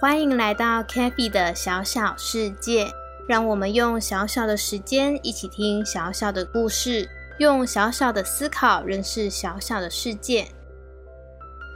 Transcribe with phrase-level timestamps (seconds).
[0.00, 2.86] 欢迎来到 CaFi 的小小世界，
[3.26, 10.46] 让我们用小小的时间一起听小小的故事，用小小的思考认识小小的世界。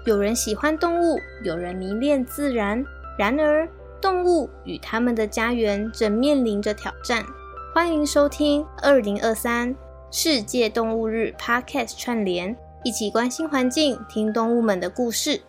[0.06, 2.84] 有人喜欢动物，有人迷恋自然，
[3.18, 3.68] 然而
[4.00, 7.26] 动物与他们的家园正面临着挑战。
[7.74, 9.74] 欢迎收听二零二三
[10.12, 15.40] 世界动物日 Podcast 串联，一起关心环境，听动物们的故事。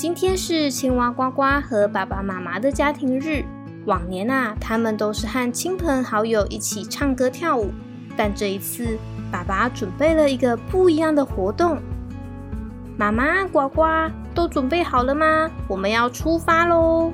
[0.00, 3.44] 今天是青蛙呱呱和爸爸妈妈的家庭日。
[3.84, 7.70] 往年啊，他们都是和亲朋好友一起唱歌跳舞，
[8.16, 8.96] 但这一次，
[9.30, 11.78] 爸爸准备了一个不一样的活动。
[12.96, 13.84] 妈妈呱呱
[14.34, 15.50] 都准备好了吗？
[15.68, 17.12] 我们要出发喽！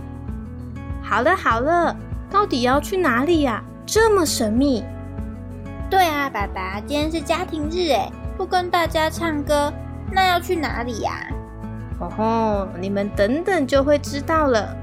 [1.03, 1.97] 好了好了，
[2.31, 3.65] 到底要去哪里呀？
[3.85, 4.85] 这么神秘。
[5.91, 9.73] 对啊，爸爸，今天是家庭日诶，不跟大家唱歌，
[10.13, 11.27] 那要去哪里呀？
[12.05, 12.69] 吼！
[12.79, 14.77] 你们等等就会知道了。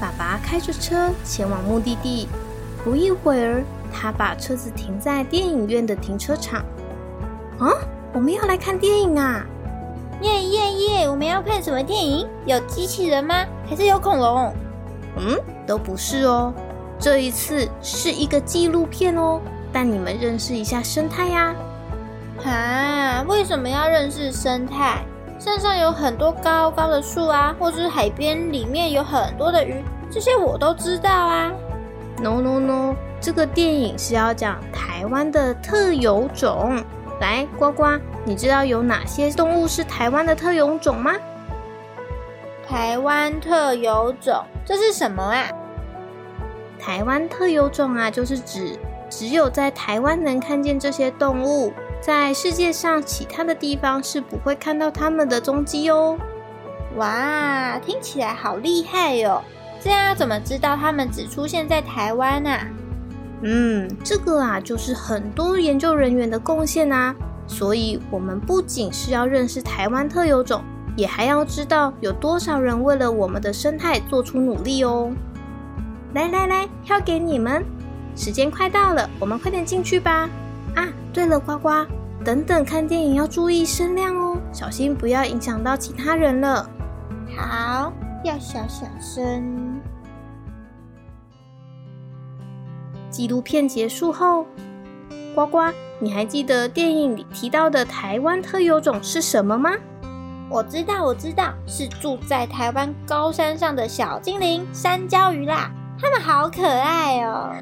[0.00, 2.28] 爸爸开着车前往目的地，
[2.82, 3.62] 不一会儿，
[3.92, 6.64] 他把车子停在电影院的停车场。
[7.58, 7.70] 啊，
[8.12, 9.46] 我们要来看电影啊！
[10.20, 11.08] 耶耶耶！
[11.08, 12.26] 我们要看什么电影？
[12.44, 13.46] 有机器人吗？
[13.68, 14.52] 还是有恐龙？
[15.16, 16.52] 嗯，都不是哦。
[16.98, 19.40] 这一次是一个纪录片哦，
[19.72, 21.46] 带你们认识一下生态呀。
[21.46, 21.54] 啊，
[23.26, 25.04] 为什么要认识生态？
[25.38, 31.52] 山上有很多高高的树啊，或是海边里面有很多的鱼，这些我都知道啊。
[32.18, 36.82] No No No，这个电影是要讲台湾的特有种。
[37.20, 41.12] 来，呱呱，你知道有哪些动物是台湾的特有种吗？
[42.66, 45.46] 台湾特有种，这是什么啊？
[46.78, 48.78] 台湾特有种啊，就是指
[49.10, 51.72] 只有在台湾能看见这些动物。
[52.04, 56.18] 在世界上其他的地方是不会看到它们的踪迹哦。
[56.96, 59.40] 哇，听起来好厉害哟！
[59.80, 62.66] 这样要怎么知道它们只出现在台湾啊？
[63.40, 67.14] 嗯，这个啊就是很多研究人员的贡献啊。
[67.46, 70.62] 所以我们不仅是要认识台湾特有种，
[70.96, 75.10] 也还要知道有多少人为了我们的生态做出努力哦。
[76.12, 77.64] 来来来，票给你们，
[78.14, 80.28] 时间快到了，我们快点进去吧。
[80.74, 81.86] 啊，对了，呱呱，
[82.24, 86.68] 等等看电影要注意声量哦，小心不要影响到其他人了。
[87.36, 87.92] 好，
[88.24, 89.80] 要小小声。
[93.10, 94.46] 纪录片结束后，
[95.34, 99.70] 呱呱，你还记得电影里提到的台湾特有种是什么吗？
[100.50, 105.70] 我知道，我知道，是住在台湾高山上的小精灵——山椒鱼啦，
[106.00, 107.54] 它们好可爱哦。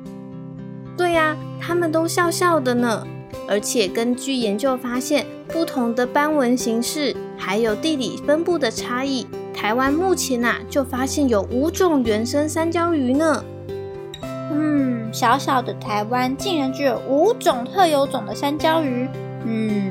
[1.02, 3.04] 对呀，他们都笑笑的呢。
[3.48, 13.44] 而且根据研究发现，不同的斑纹形式，还有地理分布的差异，台湾目前呐、啊、就发现有五种原生山椒鱼呢。
[14.52, 19.08] 嗯，小小的台湾竟然具有五种特有种的山椒鱼。
[19.44, 19.90] 嗯，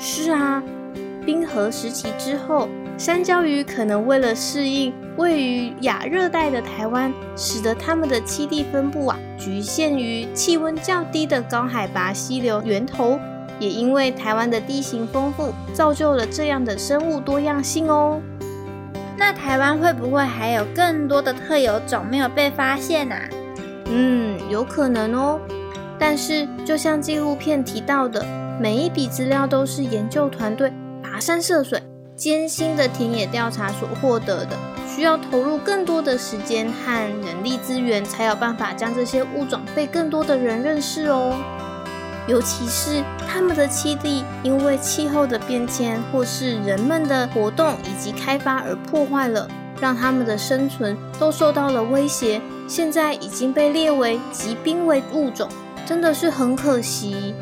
[0.00, 0.60] 是啊，
[1.24, 2.68] 冰河时期之后。
[3.00, 13.18] 山椒鱼可能为了适应位于亚热带的台湾，使得它们的栖地分布啊局限于气温较低的高海拔溪流源头。
[13.58, 18.20] 也因为台湾的地形丰富，造就了这样的生物多样性哦。
[19.16, 23.18] 那台湾会不会还有更多的特有种没有被发现啊？
[23.86, 25.40] 嗯，有可能哦。
[25.98, 28.22] 但是就像纪录片提到的，
[28.60, 30.70] 每一笔资料都是研究团队
[31.02, 31.82] 跋山涉水。
[32.20, 34.54] 艰辛的田野调查所获得的，
[34.86, 41.34] 需要投入更多的时间和人力资源，才有办法将这些物种被更多的人认识哦。
[42.28, 49.48] 尤其是它们的栖地因为气候的变迁或是人们的活动以及开发而破坏了，
[49.80, 52.38] 让它们的生存都受到了威胁。
[52.68, 55.48] 现在已经被列为极濒危物种，
[55.86, 57.34] 真的是很可惜。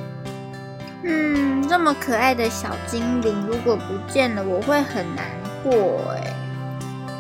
[1.05, 5.27] 嗯，这么可爱的小精灵如果不见了，我会很难
[5.63, 6.35] 过哎。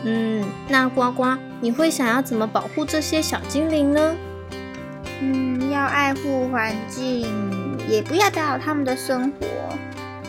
[0.04, 4.14] 嗯，那呱呱，你会想要怎么保护这些小精灵呢？
[5.20, 7.26] 嗯，要爱护环境，
[7.88, 9.46] 也不要打扰他们的生活。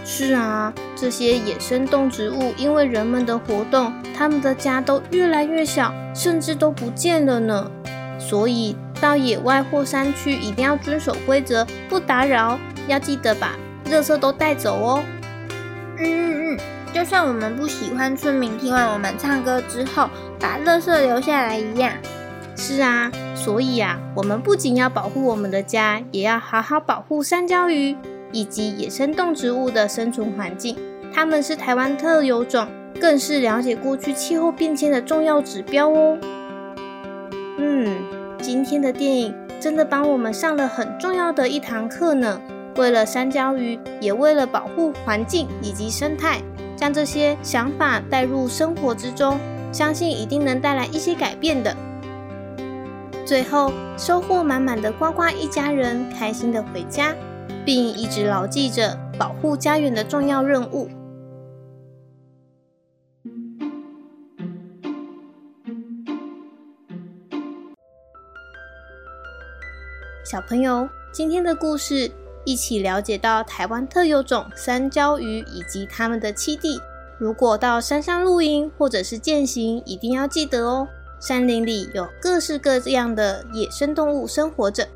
[0.03, 7.69] 是啊，这些野生动植物因为人们的活动，他们的家都越来越小，甚至都不见了呢。
[8.17, 13.55] 所以到野外或山区一定要遵守规则，不打扰，要记得把
[13.89, 15.03] 垃圾都带走哦。
[15.97, 16.59] 嗯嗯嗯，
[16.93, 20.09] 就像我们不喜欢村民听完我们唱歌之后
[20.39, 21.93] 把垃圾留下来一样。
[22.55, 27.95] 是啊，所以啊，我们不仅要保护我们的家，也要好好保护山椒鱼
[28.33, 30.77] 以及野生动植物的生存环境。
[31.13, 32.67] 它们是台湾特有种，
[32.99, 36.17] 更是了解过去气候变迁的重要指标哦。
[37.57, 37.97] 嗯，
[38.41, 42.41] 今天的电影真的帮我们上了很重要的一堂课呢。
[42.79, 46.41] 为了山椒鱼，也为了保护环境以及生态，
[46.77, 49.37] 将这些想法带入生活之中，
[49.69, 51.75] 相信一定能带来一些改变的。
[53.25, 57.13] 最后收获满满的呱呱一家人开心的回家，
[57.65, 60.87] 并一直牢记着保护家园的重要任务。
[70.23, 72.09] 小朋友，今天的故事
[72.49, 76.81] 一起了解到台湾特有种三椒鱼以及它们的栖地。
[77.19, 80.87] 如果到山上露营或者是健行，一定要记得哦。
[81.19, 84.87] 山林里有各式各样的野生动物生活着，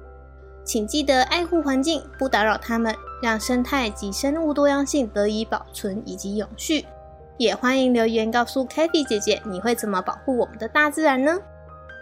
[0.64, 6.84] 请记得爱护环境，不打扰它们，让生态及生物多样性得以保存以及永续。
[7.38, 11.38] 也欢迎留言告诉 CaFi 姐姐，你会怎么保护我们的大自然呢？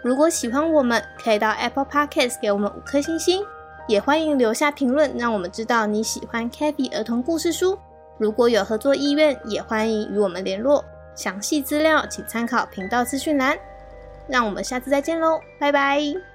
[0.02, 3.44] 如果喜欢我们，可以到 Apple Podcast 给我们五颗星星。
[3.86, 7.78] 也欢迎留下评论，让我们知道你喜欢 CaFi 儿童故事书。
[8.18, 10.84] 如果有合作意愿，也欢迎与我们联络。
[11.14, 13.58] 详细资料请参考频道资讯栏。
[14.28, 16.31] 让我们下次再见喽，拜拜。